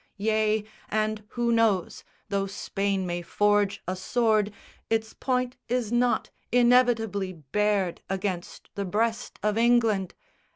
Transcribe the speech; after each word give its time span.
Yea, 0.17 0.63
and 0.89 1.23
who 1.37 1.51
knows? 1.51 2.03
though 2.29 2.47
Spain 2.47 3.05
may 3.05 3.21
forge 3.21 3.83
a 3.87 3.95
sword, 3.95 4.51
Its 4.89 5.13
point 5.13 5.57
is 5.69 5.91
not 5.91 6.31
inevitably 6.51 7.33
bared 7.33 8.01
Against 8.09 8.71
the 8.73 8.83
breast 8.85 9.37
of 9.43 9.59
England!" 9.59 10.15